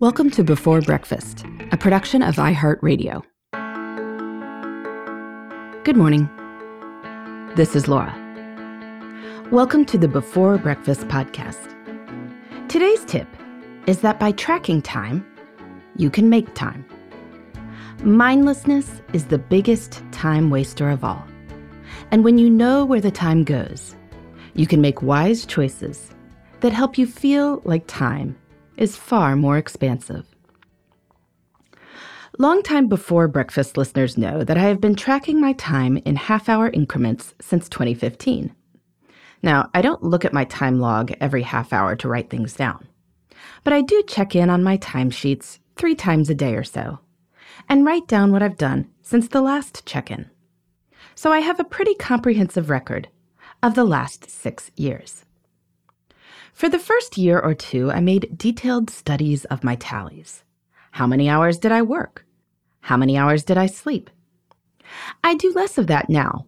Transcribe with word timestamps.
Welcome 0.00 0.30
to 0.30 0.42
Before 0.42 0.80
Breakfast, 0.80 1.44
a 1.72 1.76
production 1.76 2.22
of 2.22 2.36
iHeartRadio. 2.36 3.22
Good 5.84 5.94
morning. 5.94 6.26
This 7.54 7.76
is 7.76 7.86
Laura. 7.86 8.16
Welcome 9.50 9.84
to 9.84 9.98
the 9.98 10.08
Before 10.08 10.56
Breakfast 10.56 11.02
podcast. 11.08 11.76
Today's 12.70 13.04
tip 13.04 13.28
is 13.86 14.00
that 14.00 14.18
by 14.18 14.32
tracking 14.32 14.80
time, 14.80 15.22
you 15.96 16.08
can 16.08 16.30
make 16.30 16.54
time. 16.54 16.82
Mindlessness 18.02 19.02
is 19.12 19.26
the 19.26 19.36
biggest 19.36 20.02
time 20.12 20.48
waster 20.48 20.88
of 20.88 21.04
all. 21.04 21.22
And 22.10 22.24
when 22.24 22.38
you 22.38 22.48
know 22.48 22.86
where 22.86 23.02
the 23.02 23.10
time 23.10 23.44
goes, 23.44 23.94
you 24.54 24.66
can 24.66 24.80
make 24.80 25.02
wise 25.02 25.44
choices 25.44 26.08
that 26.60 26.72
help 26.72 26.96
you 26.96 27.06
feel 27.06 27.60
like 27.66 27.86
time 27.86 28.39
is 28.80 28.96
far 28.96 29.36
more 29.36 29.58
expansive. 29.58 30.26
Long 32.38 32.62
time 32.62 32.88
before 32.88 33.28
breakfast 33.28 33.76
listeners 33.76 34.16
know 34.16 34.42
that 34.42 34.56
I 34.56 34.62
have 34.62 34.80
been 34.80 34.96
tracking 34.96 35.40
my 35.40 35.52
time 35.52 35.98
in 35.98 36.16
half 36.16 36.48
hour 36.48 36.70
increments 36.70 37.34
since 37.40 37.68
2015. 37.68 38.54
Now, 39.42 39.68
I 39.74 39.82
don't 39.82 40.02
look 40.02 40.24
at 40.24 40.32
my 40.32 40.44
time 40.44 40.80
log 40.80 41.12
every 41.20 41.42
half 41.42 41.72
hour 41.72 41.94
to 41.96 42.08
write 42.08 42.30
things 42.30 42.54
down, 42.54 42.88
but 43.62 43.74
I 43.74 43.82
do 43.82 44.02
check 44.08 44.34
in 44.34 44.48
on 44.48 44.64
my 44.64 44.78
timesheets 44.78 45.58
three 45.76 45.94
times 45.94 46.30
a 46.30 46.34
day 46.34 46.54
or 46.54 46.64
so 46.64 46.98
and 47.68 47.84
write 47.84 48.06
down 48.06 48.32
what 48.32 48.42
I've 48.42 48.56
done 48.56 48.88
since 49.02 49.28
the 49.28 49.42
last 49.42 49.84
check 49.84 50.10
in. 50.10 50.30
So 51.14 51.32
I 51.32 51.40
have 51.40 51.60
a 51.60 51.64
pretty 51.64 51.94
comprehensive 51.94 52.70
record 52.70 53.08
of 53.62 53.74
the 53.74 53.84
last 53.84 54.30
six 54.30 54.70
years. 54.76 55.24
For 56.52 56.68
the 56.68 56.78
first 56.78 57.16
year 57.16 57.38
or 57.38 57.54
two, 57.54 57.90
I 57.90 58.00
made 58.00 58.36
detailed 58.36 58.90
studies 58.90 59.44
of 59.46 59.64
my 59.64 59.76
tallies. 59.76 60.44
How 60.92 61.06
many 61.06 61.28
hours 61.28 61.58
did 61.58 61.72
I 61.72 61.82
work? 61.82 62.26
How 62.80 62.96
many 62.96 63.16
hours 63.16 63.44
did 63.44 63.56
I 63.56 63.66
sleep? 63.66 64.10
I 65.22 65.34
do 65.34 65.52
less 65.52 65.78
of 65.78 65.86
that 65.86 66.10
now 66.10 66.46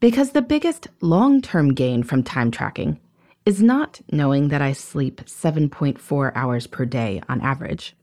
because 0.00 0.32
the 0.32 0.42
biggest 0.42 0.88
long 1.00 1.40
term 1.40 1.72
gain 1.72 2.02
from 2.02 2.22
time 2.22 2.50
tracking 2.50 3.00
is 3.46 3.62
not 3.62 4.00
knowing 4.10 4.48
that 4.48 4.62
I 4.62 4.72
sleep 4.72 5.24
7.4 5.24 6.32
hours 6.34 6.66
per 6.66 6.84
day 6.84 7.22
on 7.28 7.40
average, 7.40 7.94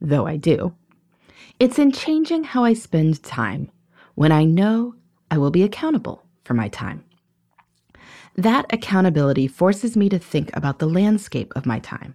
though 0.00 0.26
I 0.26 0.36
do. 0.36 0.74
It's 1.58 1.78
in 1.78 1.92
changing 1.92 2.44
how 2.44 2.64
I 2.64 2.74
spend 2.74 3.22
time 3.22 3.70
when 4.14 4.32
I 4.32 4.44
know 4.44 4.94
I 5.30 5.38
will 5.38 5.50
be 5.50 5.62
accountable 5.62 6.24
for 6.44 6.54
my 6.54 6.68
time. 6.68 7.04
That 8.38 8.66
accountability 8.72 9.48
forces 9.48 9.96
me 9.96 10.08
to 10.10 10.18
think 10.20 10.56
about 10.56 10.78
the 10.78 10.88
landscape 10.88 11.52
of 11.56 11.66
my 11.66 11.80
time. 11.80 12.14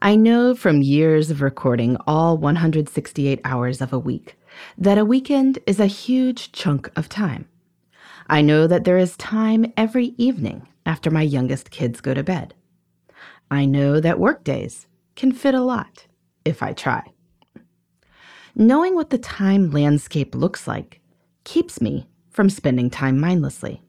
I 0.00 0.14
know 0.14 0.54
from 0.54 0.80
years 0.80 1.28
of 1.28 1.42
recording 1.42 1.96
all 2.06 2.38
168 2.38 3.40
hours 3.44 3.80
of 3.80 3.92
a 3.92 3.98
week 3.98 4.36
that 4.78 4.96
a 4.96 5.04
weekend 5.04 5.58
is 5.66 5.80
a 5.80 5.86
huge 5.86 6.52
chunk 6.52 6.88
of 6.94 7.08
time. 7.08 7.48
I 8.28 8.42
know 8.42 8.68
that 8.68 8.84
there 8.84 8.96
is 8.96 9.16
time 9.16 9.72
every 9.76 10.14
evening 10.18 10.68
after 10.86 11.10
my 11.10 11.22
youngest 11.22 11.72
kids 11.72 12.00
go 12.00 12.14
to 12.14 12.22
bed. 12.22 12.54
I 13.50 13.64
know 13.64 13.98
that 13.98 14.20
workdays 14.20 14.86
can 15.16 15.32
fit 15.32 15.56
a 15.56 15.60
lot 15.60 16.06
if 16.44 16.62
I 16.62 16.72
try. 16.72 17.02
Knowing 18.54 18.94
what 18.94 19.10
the 19.10 19.18
time 19.18 19.72
landscape 19.72 20.36
looks 20.36 20.68
like 20.68 21.00
keeps 21.42 21.80
me 21.80 22.06
from 22.30 22.48
spending 22.48 22.88
time 22.88 23.18
mindlessly. 23.18 23.82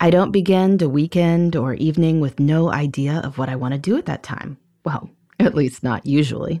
I 0.00 0.10
don't 0.10 0.32
begin 0.32 0.82
a 0.82 0.88
weekend 0.88 1.56
or 1.56 1.74
evening 1.74 2.20
with 2.20 2.40
no 2.40 2.70
idea 2.70 3.20
of 3.24 3.38
what 3.38 3.48
I 3.48 3.56
want 3.56 3.72
to 3.74 3.78
do 3.78 3.96
at 3.96 4.06
that 4.06 4.22
time. 4.22 4.58
Well, 4.84 5.10
at 5.38 5.54
least 5.54 5.82
not 5.82 6.06
usually. 6.06 6.60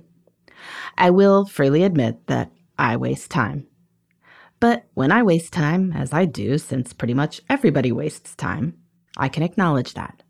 I 0.96 1.10
will 1.10 1.44
freely 1.44 1.82
admit 1.82 2.26
that 2.26 2.50
I 2.78 2.96
waste 2.96 3.30
time. 3.30 3.66
But 4.60 4.86
when 4.94 5.12
I 5.12 5.22
waste 5.22 5.52
time, 5.52 5.92
as 5.92 6.12
I 6.12 6.24
do 6.24 6.58
since 6.58 6.92
pretty 6.92 7.14
much 7.14 7.40
everybody 7.48 7.92
wastes 7.92 8.34
time, 8.34 8.78
I 9.16 9.28
can 9.28 9.42
acknowledge 9.42 9.94
that. 9.94 10.22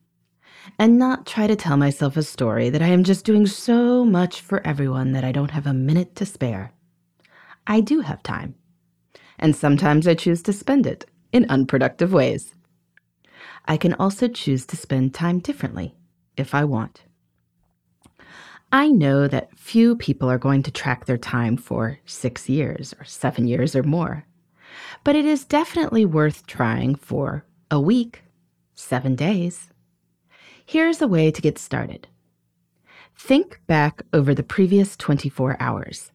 And 0.79 0.99
not 0.99 1.27
try 1.27 1.47
to 1.47 1.57
tell 1.57 1.77
myself 1.77 2.17
a 2.17 2.23
story 2.23 2.71
that 2.71 2.83
I 2.83 2.89
am 2.89 3.05
just 3.05 3.25
doing 3.25 3.47
so 3.47 4.05
much 4.05 4.41
for 4.41 4.67
everyone 4.67 5.13
that 5.13 5.25
I 5.25 5.31
don't 5.31 5.51
have 5.51 5.67
a 5.67 5.75
minute 5.75 6.17
to 6.17 6.27
spare. 6.27 6.73
I 7.67 7.81
do 7.81 8.01
have 8.01 8.23
time. 8.23 8.55
And 9.39 9.55
sometimes 9.55 10.07
I 10.07 10.15
choose 10.15 10.43
to 10.43 10.53
spend 10.53 10.87
it 10.87 11.05
in 11.33 11.47
unproductive 11.49 12.13
ways. 12.13 12.55
I 13.67 13.77
can 13.77 13.95
also 13.95 14.29
choose 14.29 14.67
to 14.67 14.77
spend 14.77 15.15
time 15.15 15.39
differently 15.39 15.95
if 16.37 16.55
I 16.55 16.65
want. 16.65 17.05
I 18.73 18.89
know 18.89 19.29
that 19.29 19.57
few 19.57 19.95
people 19.97 20.29
are 20.29 20.39
going 20.39 20.63
to 20.65 20.71
track 20.71 21.07
their 21.07 21.17
time 21.17 21.57
for 21.57 22.01
six 22.07 22.49
years 22.49 22.93
or 22.99 23.05
seven 23.05 23.47
years 23.47 23.77
or 23.77 23.83
more, 23.83 24.27
but 25.05 25.15
it 25.15 25.25
is 25.25 25.45
definitely 25.45 26.05
worth 26.05 26.47
trying 26.47 26.97
for 26.97 27.45
a 27.71 27.81
week, 27.81 28.25
seven 28.75 29.15
days. 29.15 29.71
Here's 30.67 31.01
a 31.01 31.09
way 31.09 31.31
to 31.31 31.43
get 31.43 31.59
started. 31.59 32.09
Think 33.17 33.61
back 33.67 34.03
over 34.13 34.35
the 34.35 34.43
previous 34.43 34.97
24 34.97 35.57
hours. 35.61 36.11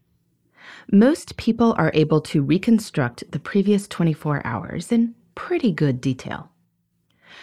Most 0.92 1.38
people 1.38 1.74
are 1.78 1.92
able 1.94 2.20
to 2.22 2.42
reconstruct 2.42 3.32
the 3.32 3.40
previous 3.40 3.88
24 3.88 4.46
hours 4.46 4.92
in 4.92 5.16
pretty 5.34 5.72
good 5.72 6.02
detail. 6.02 6.52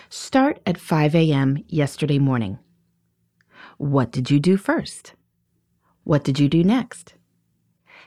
Start 0.09 0.61
at 0.65 0.78
5 0.78 1.15
a.m. 1.17 1.65
yesterday 1.67 2.19
morning. 2.19 2.59
What 3.77 4.12
did 4.12 4.31
you 4.31 4.39
do 4.39 4.56
first? 4.56 5.15
What 6.05 6.22
did 6.22 6.39
you 6.39 6.49
do 6.49 6.62
next? 6.62 7.15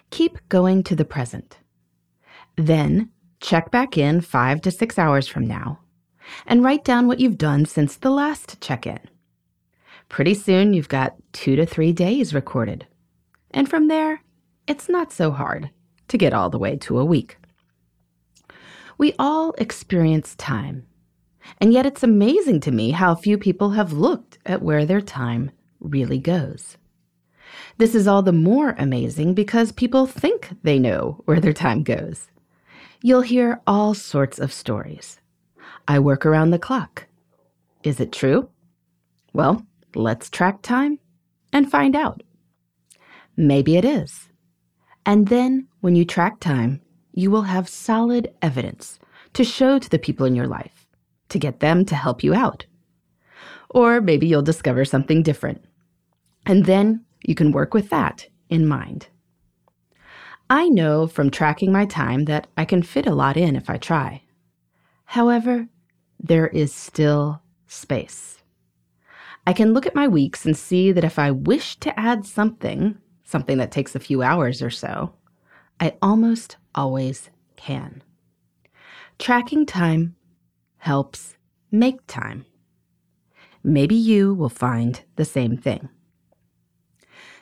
Keep 0.09 0.38
going 0.48 0.84
to 0.84 0.96
the 0.96 1.04
present. 1.04 1.59
Then 2.56 3.09
check 3.42 3.70
back 3.70 3.98
in 3.98 4.22
five 4.22 4.62
to 4.62 4.72
six 4.72 4.98
hours 4.98 5.28
from 5.28 5.46
now 5.46 5.80
and 6.46 6.64
write 6.64 6.86
down 6.86 7.08
what 7.08 7.20
you've 7.20 7.38
done 7.38 7.66
since 7.66 7.98
the 7.98 8.09
last 8.09 8.62
check 8.62 8.88
in. 8.88 9.00
Pretty 10.08 10.34
soon 10.34 10.74
you've 10.74 10.90
got 10.90 11.16
two 11.34 11.56
to 11.56 11.66
three 11.66 11.92
days 11.92 12.34
recorded. 12.34 12.88
And 13.52 13.70
from 13.70 13.88
there, 13.88 14.22
it's 14.68 14.90
not 14.90 15.12
so 15.12 15.32
hard 15.32 15.70
to 16.08 16.18
get 16.18 16.34
all 16.34 16.50
the 16.50 16.59
way 16.59 16.78
to 16.78 16.98
a 17.00 17.06
week. 17.06 17.38
We 18.98 19.14
all 19.20 19.54
experience 19.58 20.36
time 20.36 20.86
and 21.60 21.74
yet 21.74 21.86
it's 21.86 22.04
amazing 22.04 22.60
to 22.62 22.72
me 22.72 22.92
how 22.92 23.16
few 23.16 23.38
people 23.38 23.72
have 23.72 23.94
looked 23.94 24.38
at 24.46 24.62
where 24.62 24.86
their 24.86 25.02
time 25.02 25.52
really 25.80 26.20
goes. 26.20 26.78
This 27.78 27.96
is 27.96 28.08
all 28.08 28.22
the 28.22 28.32
more 28.32 28.76
amazing 28.78 29.34
because 29.34 29.72
people 29.72 30.06
think 30.06 30.50
they 30.64 30.80
know 30.80 31.22
where 31.26 31.40
their 31.40 31.54
time 31.54 31.84
goes. 31.84 32.28
You'll 33.02 33.22
hear 33.22 33.62
all 33.66 33.94
sorts 33.94 34.40
of 34.40 34.52
stories. 34.52 35.20
I 35.88 36.00
work 36.00 36.26
around 36.26 36.52
the 36.52 36.60
clock. 36.60 37.08
Is 37.84 38.00
it 38.00 38.12
true? 38.12 38.50
Well, 39.34 39.66
let's 39.96 40.30
track 40.30 40.62
time 40.62 41.00
and 41.54 41.72
find 41.72 41.96
out. 41.96 42.22
Maybe 43.38 43.78
it 43.78 43.86
is. 43.86 44.30
And 45.06 45.30
then, 45.30 45.68
when 45.80 45.96
you 45.96 46.04
track 46.04 46.40
time, 46.40 46.82
you 47.14 47.32
will 47.32 47.44
have 47.44 47.70
solid 47.70 48.34
evidence 48.42 49.00
to 49.34 49.44
show 49.44 49.80
to 49.80 49.90
the 49.90 49.98
people 49.98 50.26
in 50.26 50.36
your 50.36 50.48
life 50.48 50.89
to 51.29 51.40
get 51.40 51.59
them 51.59 51.85
to 51.85 51.95
help 51.95 52.23
you 52.23 52.34
out. 52.34 52.66
Or 53.69 54.01
maybe 54.01 54.28
you'll 54.28 54.41
discover 54.41 54.85
something 54.85 55.23
different. 55.23 55.63
And 56.45 56.66
then 56.66 57.06
you 57.23 57.35
can 57.35 57.51
work 57.51 57.73
with 57.73 57.90
that 57.90 58.28
in 58.50 58.67
mind. 58.67 59.07
I 60.50 60.67
know 60.67 61.06
from 61.06 61.29
tracking 61.29 61.72
my 61.72 61.85
time 61.85 62.25
that 62.25 62.47
I 62.57 62.66
can 62.66 62.81
fit 62.81 63.06
a 63.06 63.13
lot 63.13 63.38
in 63.38 63.56
if 63.56 63.69
I 63.69 63.78
try. 63.78 64.23
However, 65.06 65.67
there 66.19 66.47
is 66.47 66.73
still 66.73 67.41
space. 67.67 68.40
I 69.46 69.53
can 69.53 69.73
look 69.73 69.85
at 69.85 69.96
my 69.96 70.07
weeks 70.07 70.46
and 70.46 70.57
see 70.57 70.91
that 70.91 71.03
if 71.03 71.20
I 71.20 71.32
wish 71.32 71.75
to 71.78 71.97
add 71.99 72.25
something, 72.25 72.97
something 73.23 73.58
that 73.59 73.72
takes 73.72 73.96
a 73.96 73.99
few 73.99 74.22
hours 74.22 74.61
or 74.61 74.70
so, 74.70 75.14
I 75.79 75.96
almost 76.02 76.58
always 76.75 77.29
can. 77.55 78.03
Tracking 79.17 79.66
time 79.66 80.16
helps 80.79 81.37
make 81.72 82.05
time. 82.08 82.46
Maybe 83.64 83.96
you 83.96 84.34
will 84.34 84.49
find 84.49 85.02
the 85.16 85.26
same 85.26 85.58
thing. 85.58 85.90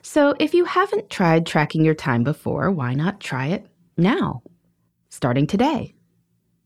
So, 0.02 0.36
if 0.40 0.54
you 0.54 0.66
haven't 0.66 1.10
tried 1.10 1.46
tracking 1.46 1.84
your 1.84 1.96
time 1.96 2.24
before, 2.24 2.72
why 2.72 2.94
not 2.94 3.20
try 3.20 3.48
it 3.48 3.68
now? 3.98 4.42
Starting 5.10 5.48
today, 5.48 5.96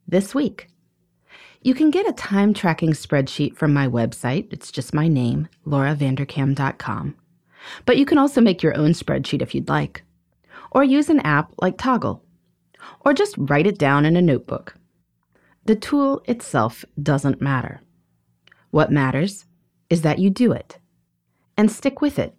this 0.08 0.36
week. 0.36 0.68
You 1.64 1.74
can 1.74 1.92
get 1.92 2.10
a 2.10 2.14
time 2.14 2.54
tracking 2.54 2.92
spreadsheet 2.92 3.56
from 3.56 3.74
my 3.74 3.88
website. 3.88 4.52
It's 4.52 4.72
just 4.72 4.94
my 4.94 5.08
name, 5.08 5.48
lauravanderkam.com. 5.66 7.16
But 7.86 7.98
you 7.98 8.06
can 8.06 8.18
also 8.18 8.42
make 8.42 8.64
your 8.64 8.76
own 8.76 8.92
spreadsheet 8.92 9.42
if 9.42 9.54
you'd 9.54 9.70
like, 9.70 10.04
or 10.72 10.84
use 10.84 11.10
an 11.10 11.20
app 11.20 11.54
like 11.60 11.78
Toggl, 11.78 12.22
or 13.02 13.14
just 13.14 13.36
write 13.38 13.68
it 13.68 13.78
down 13.78 14.06
in 14.06 14.16
a 14.16 14.22
notebook. 14.22 14.76
The 15.66 15.76
tool 15.76 16.24
itself 16.26 16.84
doesn't 17.02 17.42
matter. 17.42 17.82
What 18.72 18.92
matters 18.92 19.46
is 19.90 20.02
that 20.02 20.20
you 20.20 20.30
do 20.30 20.52
it 20.52 20.80
and 21.58 21.72
stick 21.72 22.02
with 22.02 22.18
it 22.18 22.36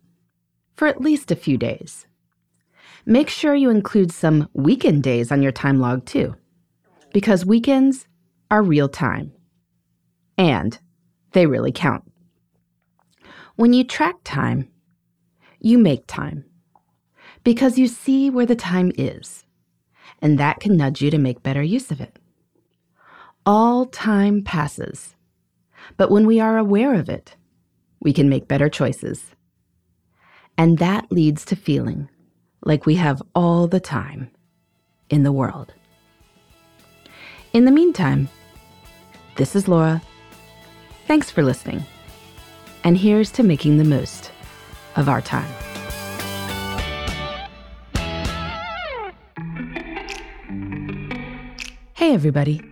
for 0.74 0.88
at 0.88 1.00
least 1.00 1.30
a 1.30 1.36
few 1.36 1.56
days. 1.56 2.06
Make 3.04 3.28
sure 3.28 3.54
you 3.54 3.70
include 3.70 4.10
some 4.12 4.48
weekend 4.54 5.02
days 5.02 5.30
on 5.30 5.42
your 5.42 5.52
time 5.52 5.78
log 5.78 6.04
too, 6.04 6.34
because 7.12 7.44
weekends 7.44 8.06
are 8.50 8.62
real 8.62 8.88
time. 8.88 9.32
And 10.38 10.78
they 11.32 11.46
really 11.46 11.72
count. 11.72 12.10
When 13.56 13.72
you 13.72 13.84
track 13.84 14.16
time, 14.24 14.68
you 15.60 15.78
make 15.78 16.06
time 16.06 16.44
because 17.44 17.78
you 17.78 17.86
see 17.86 18.30
where 18.30 18.46
the 18.46 18.56
time 18.56 18.92
is, 18.96 19.44
and 20.20 20.38
that 20.38 20.60
can 20.60 20.76
nudge 20.76 21.02
you 21.02 21.10
to 21.10 21.18
make 21.18 21.42
better 21.42 21.62
use 21.62 21.90
of 21.90 22.00
it. 22.00 22.18
All 23.44 23.86
time 23.86 24.44
passes, 24.44 25.16
but 25.96 26.12
when 26.12 26.28
we 26.28 26.38
are 26.38 26.58
aware 26.58 26.94
of 26.94 27.08
it, 27.08 27.34
we 28.00 28.12
can 28.12 28.28
make 28.28 28.46
better 28.46 28.68
choices. 28.68 29.34
And 30.56 30.78
that 30.78 31.10
leads 31.10 31.44
to 31.46 31.56
feeling 31.56 32.08
like 32.64 32.86
we 32.86 32.94
have 32.94 33.20
all 33.34 33.66
the 33.66 33.80
time 33.80 34.30
in 35.10 35.24
the 35.24 35.32
world. 35.32 35.74
In 37.52 37.64
the 37.64 37.72
meantime, 37.72 38.28
this 39.34 39.56
is 39.56 39.66
Laura. 39.66 40.00
Thanks 41.08 41.28
for 41.28 41.42
listening. 41.42 41.84
And 42.84 42.96
here's 42.96 43.32
to 43.32 43.42
making 43.42 43.78
the 43.78 43.84
most 43.84 44.30
of 44.94 45.08
our 45.08 45.20
time. 45.20 45.52
Hey, 51.94 52.14
everybody. 52.14 52.71